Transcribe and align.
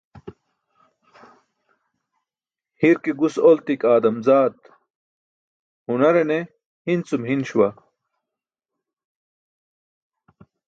Hir 2.79 2.97
ke 3.03 3.11
gus 3.19 3.35
oltik 3.49 3.81
aadam 3.91 4.17
zaat, 4.27 4.57
hunare 5.87 6.23
ne 6.31 6.39
hin 6.87 7.01
cum 7.07 7.23
hin 7.29 7.41
śuwa. 7.49 7.69